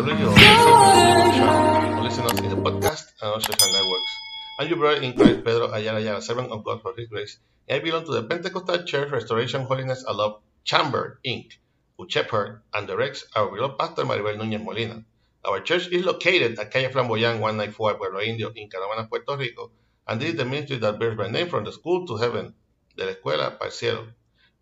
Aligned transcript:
Radio, 0.00 0.28
or 0.28 2.00
listen 2.02 2.24
us 2.24 2.40
in 2.40 2.48
the 2.48 2.56
podcast 2.56 3.12
and 3.20 3.34
on 3.34 3.40
social 3.42 3.72
networks. 3.72 4.12
I'm 4.58 4.68
your 4.68 4.78
brother 4.78 5.02
in 5.02 5.12
Christ, 5.12 5.44
Pedro 5.44 5.70
Ayala 5.70 5.98
Ayala, 5.98 6.22
servant 6.22 6.50
of 6.50 6.64
God 6.64 6.80
for 6.80 6.94
His 6.96 7.08
grace. 7.08 7.36
I 7.68 7.78
belong 7.80 8.06
to 8.06 8.12
the 8.12 8.22
Pentecostal 8.22 8.84
Church 8.84 9.12
Restoration 9.12 9.64
Holiness 9.64 10.02
Love 10.08 10.40
Chamber, 10.64 11.20
Inc., 11.26 11.58
who 11.98 12.08
shepherd 12.08 12.62
and 12.72 12.86
directs 12.86 13.26
our 13.36 13.50
beloved 13.50 13.78
pastor 13.78 14.04
Maribel 14.04 14.38
Núñez 14.38 14.64
Molina. 14.64 15.04
Our 15.44 15.60
church 15.60 15.88
is 15.88 16.06
located 16.06 16.58
at 16.58 16.70
Calle 16.70 16.90
Flamboyant 16.90 17.40
194, 17.40 17.94
Pueblo 17.96 18.20
Indio, 18.20 18.50
in 18.56 18.70
Canóvanas, 18.70 19.10
Puerto 19.10 19.36
Rico, 19.36 19.72
and 20.08 20.18
this 20.18 20.30
is 20.30 20.36
the 20.36 20.46
ministry 20.46 20.78
that 20.78 20.98
bears 20.98 21.18
my 21.18 21.28
name 21.28 21.50
from 21.50 21.64
the 21.64 21.72
school 21.72 22.06
to 22.06 22.16
heaven, 22.16 22.54
de 22.96 23.04
la 23.04 23.12
escuela 23.12 23.58
para 23.58 23.66
el 23.66 23.70
cielo. 23.70 24.06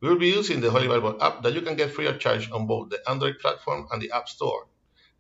We 0.01 0.09
will 0.09 0.19
be 0.19 0.31
using 0.31 0.61
the 0.61 0.73
Holy 0.73 0.89
Bible 0.89 1.23
app 1.23 1.45
that 1.45 1.53
you 1.53 1.61
can 1.61 1.77
get 1.77 1.93
free 1.93 2.07
of 2.09 2.19
charge 2.19 2.51
on 2.51 2.67
both 2.67 2.91
the 2.91 2.99
Android 3.09 3.39
platform 3.39 3.87
and 3.93 4.03
the 4.03 4.11
App 4.11 4.29
Store. 4.29 4.67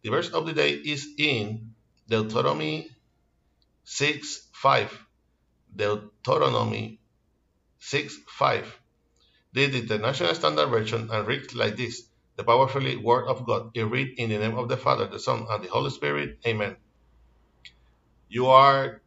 The 0.03 0.11
verse 0.11 0.31
of 0.31 0.47
the 0.47 0.53
day 0.55 0.73
is 0.73 1.09
in 1.19 1.75
Deuteronomy 2.09 2.91
6 3.85 4.49
5. 4.55 5.07
Deuteronomy 5.77 7.01
6 7.81 8.19
5. 8.29 8.81
This 9.55 9.75
is 9.75 9.89
the 9.89 9.97
International 9.97 10.35
Standard 10.35 10.69
Version 10.69 11.11
and 11.13 11.27
reads 11.27 11.55
like 11.55 11.77
this 11.77 12.03
The 12.37 12.45
powerfully 12.45 12.97
Word 12.97 13.27
of 13.29 13.47
God 13.47 13.71
is 13.75 13.85
read 13.85 14.15
in 14.19 14.31
the 14.31 14.39
name 14.39 14.57
of 14.59 14.69
the 14.69 14.77
Father, 14.77 15.07
the 15.09 15.19
Son, 15.21 15.47
and 15.51 15.65
the 15.65 15.69
Holy 15.71 15.91
Spirit. 15.91 16.39
Amen. 16.47 16.77
You 18.29 18.49
are 18.49 19.03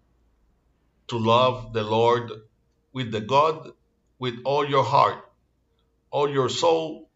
to 1.10 1.18
love 1.20 1.74
the 1.74 1.84
Lord 1.84 2.32
with 2.94 3.12
the 3.12 3.22
God 3.22 3.72
with 4.20 4.36
all 4.46 4.68
your 4.70 4.84
heart 4.84 5.20
all 6.12 6.30
your 6.32 6.50
soul 6.50 7.10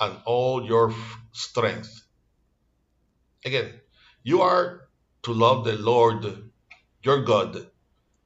and 0.00 0.16
all 0.26 0.64
your 0.66 0.94
strength. 1.32 1.90
Again, 3.44 3.80
you 4.22 4.42
are 4.42 4.88
to 5.24 5.32
love 5.32 5.64
the 5.64 5.74
Lord 5.74 6.26
your 7.02 7.22
God 7.22 7.66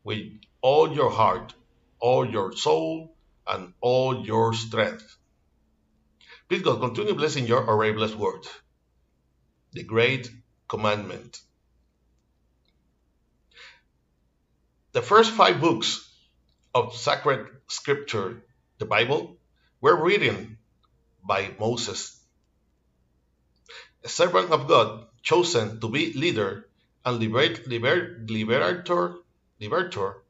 with 0.04 0.22
all 0.62 0.94
your 0.94 1.10
heart, 1.10 1.54
all 2.00 2.28
your 2.28 2.52
soul, 2.56 3.16
and 3.46 3.74
all 3.80 4.24
your 4.24 4.54
strength. 4.54 5.19
Please 6.48 6.62
God, 6.62 6.80
continue 6.80 7.14
blessing 7.14 7.46
your 7.46 7.69
already 7.69 7.92
blessed 7.94 8.16
word, 8.16 8.46
the 9.72 9.84
great 9.84 10.30
commandment. 10.69 11.41
The 14.92 15.02
first 15.02 15.32
five 15.32 15.60
books 15.60 16.08
of 16.74 16.94
sacred 16.97 17.48
scripture, 17.69 18.44
the 18.78 18.86
Bible, 18.86 19.38
were 19.80 20.04
written 20.04 20.58
by 21.26 21.54
Moses, 21.60 22.22
a 24.05 24.08
servant 24.08 24.50
of 24.50 24.69
God 24.69 25.06
chosen 25.22 25.81
to 25.81 25.89
be 25.91 26.12
leader 26.14 26.69
and 27.05 27.20
liber- 27.20 27.62
liber- 27.67 28.19
liberator, 28.28 29.17
liberator 29.61 30.22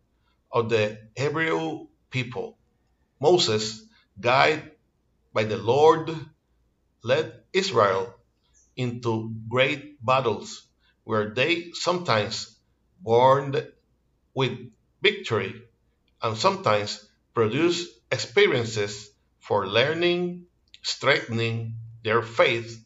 of 0.52 0.70
the 0.70 0.98
Hebrew 1.16 1.88
people. 2.10 2.58
Moses, 3.20 3.82
guided 4.20 4.72
by 5.34 5.44
the 5.44 5.58
Lord, 5.58 6.10
led 7.04 7.42
Israel 7.52 8.14
into 8.76 9.34
great 9.48 10.04
battles 10.04 10.66
where 11.04 11.34
they 11.34 11.72
sometimes 11.74 12.56
burned 13.02 13.66
with 14.34 14.58
victory 15.02 15.62
and 16.22 16.36
sometimes 16.38 17.08
produced 17.34 17.90
experiences 18.12 19.10
for 19.40 19.66
learning, 19.68 20.46
strengthening 20.82 21.76
their 22.04 22.22
faith, 22.22 22.81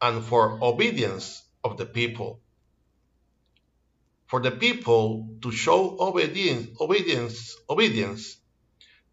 and 0.00 0.24
for 0.24 0.62
obedience 0.62 1.42
of 1.64 1.76
the 1.76 1.86
people. 1.86 2.40
For 4.26 4.40
the 4.40 4.50
people 4.50 5.36
to 5.42 5.50
show 5.50 5.96
obedience, 6.00 6.80
obedience, 6.80 7.56
obedience 7.68 8.36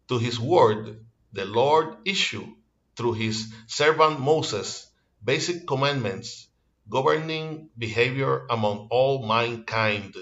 to 0.08 0.18
his 0.18 0.38
word, 0.38 1.04
the 1.32 1.44
Lord 1.44 1.96
issued 2.04 2.48
through 2.96 3.14
his 3.14 3.52
servant 3.66 4.20
Moses 4.20 4.90
basic 5.24 5.66
commandments 5.66 6.48
governing 6.88 7.70
behavior 7.76 8.46
among 8.48 8.88
all 8.90 9.26
mankind. 9.26 10.14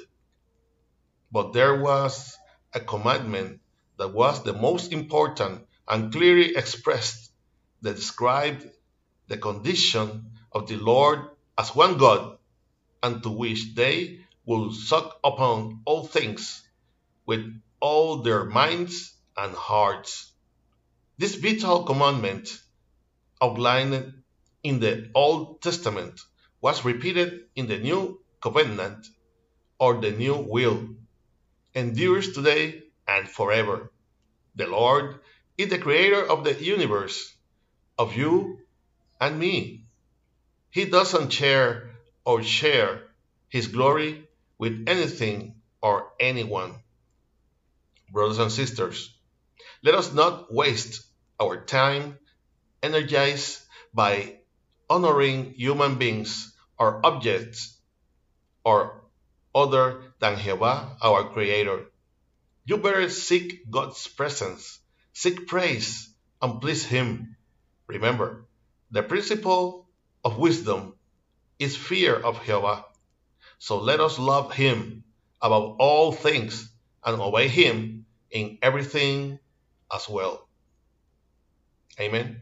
But 1.30 1.52
there 1.52 1.80
was 1.80 2.36
a 2.72 2.80
commandment 2.80 3.60
that 3.98 4.14
was 4.14 4.42
the 4.42 4.52
most 4.54 4.92
important 4.92 5.66
and 5.88 6.12
clearly 6.12 6.56
expressed 6.56 7.30
that 7.82 7.96
described 7.96 8.66
the 9.28 9.36
condition 9.36 10.30
of 10.52 10.68
the 10.68 10.76
Lord 10.76 11.20
as 11.56 11.74
one 11.74 11.98
God, 11.98 12.38
and 13.02 13.22
to 13.22 13.30
which 13.30 13.74
they 13.74 14.20
will 14.46 14.72
suck 14.72 15.18
upon 15.24 15.80
all 15.84 16.04
things 16.04 16.62
with 17.26 17.44
all 17.80 18.22
their 18.22 18.44
minds 18.44 19.14
and 19.36 19.54
hearts. 19.54 20.32
This 21.18 21.36
vital 21.36 21.84
commandment, 21.84 22.58
outlined 23.40 24.14
in 24.62 24.80
the 24.80 25.10
Old 25.14 25.62
Testament, 25.62 26.20
was 26.60 26.84
repeated 26.84 27.44
in 27.54 27.66
the 27.66 27.78
New 27.78 28.20
Covenant 28.42 29.06
or 29.78 30.00
the 30.00 30.10
New 30.10 30.36
Will, 30.36 30.88
endures 31.74 32.32
today 32.32 32.82
and 33.06 33.28
forever. 33.28 33.92
The 34.54 34.66
Lord 34.66 35.20
is 35.58 35.68
the 35.68 35.78
creator 35.78 36.24
of 36.24 36.44
the 36.44 36.54
universe, 36.54 37.34
of 37.98 38.16
you 38.16 38.58
and 39.20 39.38
me. 39.38 39.84
He 40.70 40.84
doesn't 40.86 41.30
share 41.30 41.90
or 42.24 42.42
share 42.42 43.02
his 43.48 43.68
glory 43.68 44.28
with 44.58 44.84
anything 44.86 45.56
or 45.80 46.12
anyone. 46.18 46.74
Brothers 48.10 48.38
and 48.38 48.52
sisters, 48.52 49.14
let 49.82 49.94
us 49.94 50.12
not 50.12 50.52
waste 50.52 51.04
our 51.40 51.64
time 51.64 52.18
energized 52.82 53.60
by 53.92 54.38
honoring 54.88 55.54
human 55.54 55.96
beings 55.96 56.52
or 56.78 57.04
objects 57.04 57.76
or 58.64 59.02
other 59.54 60.02
than 60.18 60.36
Jehovah, 60.36 60.96
our 61.02 61.24
Creator. 61.30 61.86
You 62.64 62.78
better 62.78 63.08
seek 63.08 63.70
God's 63.70 64.06
presence 64.08 64.80
Seek 65.16 65.46
praise 65.46 66.12
and 66.42 66.60
please 66.60 66.84
Him. 66.84 67.36
Remember, 67.86 68.46
the 68.94 69.02
principle 69.02 69.88
of 70.24 70.38
wisdom 70.38 70.94
is 71.58 71.76
fear 71.76 72.14
of 72.14 72.38
Jehovah. 72.46 72.84
So 73.58 73.80
let 73.80 73.98
us 73.98 74.20
love 74.20 74.54
Him 74.54 75.02
above 75.42 75.76
all 75.80 76.12
things 76.12 76.70
and 77.04 77.20
obey 77.20 77.48
Him 77.48 78.06
in 78.30 78.58
everything 78.62 79.40
as 79.92 80.08
well. 80.08 80.48
Amen. 81.98 82.40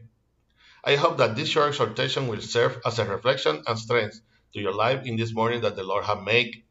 I 0.83 0.95
hope 0.95 1.17
that 1.17 1.35
this 1.35 1.49
short 1.49 1.69
exhortation 1.69 2.27
will 2.27 2.41
serve 2.41 2.79
as 2.85 2.99
a 2.99 3.05
reflection 3.05 3.63
and 3.65 3.79
strength 3.79 4.21
to 4.53 4.59
your 4.59 4.75
life 4.75 5.07
in 5.07 5.15
this 5.15 5.33
morning 5.33 5.61
that 5.61 5.75
the 5.75 5.83
Lord 5.83 6.05
has 6.05 6.19
made. 6.23 6.63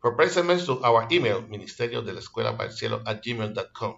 For 0.00 0.16
and 0.16 0.64
to 0.64 0.82
our 0.82 1.08
email, 1.12 1.42
ministerio 1.42 2.02
de 2.02 2.12
la 2.12 2.20
escuela 2.20 2.56
cielo 2.72 3.02
at 3.06 3.22
gmail.com. 3.22 3.96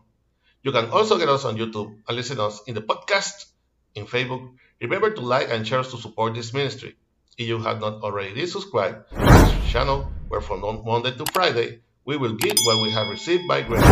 You 0.65 0.73
can 0.73 0.91
also 0.91 1.17
get 1.17 1.29
us 1.29 1.45
on 1.45 1.57
YouTube 1.57 1.95
and 2.09 2.17
listen 2.17 2.41
us 2.41 2.63
in 2.67 2.75
the 2.75 2.83
podcast 2.83 3.47
in 3.95 4.07
Facebook. 4.07 4.51
Remember 4.81 5.11
to 5.11 5.21
like 5.21 5.51
and 5.51 5.67
share 5.67 5.83
to 5.83 5.97
support 5.99 6.35
this 6.35 6.55
ministry. 6.55 6.95
If 7.37 7.49
you 7.49 7.59
have 7.59 7.81
not 7.81 7.95
already 8.03 8.47
subscribed 8.47 9.11
to 9.11 9.17
this 9.17 9.73
channel, 9.73 10.09
where 10.29 10.41
from 10.41 10.61
Monday 10.85 11.11
to 11.17 11.25
Friday, 11.33 11.81
we 12.05 12.17
will 12.17 12.35
give 12.35 12.57
what 12.63 12.81
we 12.83 12.91
have 12.93 13.09
received 13.09 13.49
by 13.49 13.63
grace. 13.63 13.83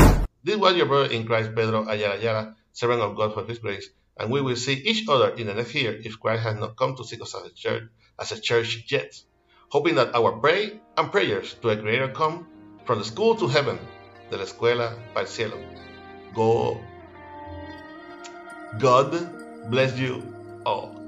This 0.44 0.56
was 0.56 0.76
your 0.76 0.86
brother 0.86 1.12
in 1.12 1.26
Christ, 1.26 1.56
Pedro 1.56 1.88
Ayala 1.88 2.18
Ayala, 2.18 2.56
servant 2.72 3.00
of 3.02 3.16
God 3.16 3.34
for 3.34 3.44
His 3.44 3.58
grace, 3.58 3.88
and 4.16 4.30
we 4.30 4.40
will 4.40 4.54
see 4.54 4.74
each 4.74 5.08
other 5.08 5.30
in 5.30 5.48
the 5.48 5.54
next 5.54 5.74
year 5.74 5.92
if 5.92 6.20
Christ 6.20 6.44
has 6.44 6.54
not 6.54 6.76
come 6.76 6.94
to 6.94 7.04
seek 7.04 7.20
us 7.20 7.34
as 7.34 7.50
a 7.50 7.52
church, 7.52 7.82
as 8.20 8.30
a 8.30 8.40
church 8.40 8.84
yet. 8.86 9.12
Hoping 9.70 9.96
that 9.96 10.14
our 10.14 10.38
pray 10.38 10.78
and 10.96 11.10
prayers 11.10 11.54
to 11.62 11.70
a 11.70 11.76
Creator 11.76 12.12
come 12.12 12.46
from 12.84 13.00
the 13.00 13.04
school 13.04 13.34
to 13.34 13.48
heaven, 13.48 13.80
de 14.30 14.36
la 14.36 14.44
escuela 14.44 14.94
para 15.12 15.26
el 15.26 15.26
cielo. 15.26 15.58
Go. 16.32 16.80
God 18.78 19.68
bless 19.68 19.98
you 19.98 20.35
all. 20.66 21.05